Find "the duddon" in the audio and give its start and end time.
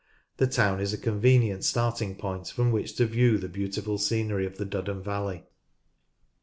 4.57-5.03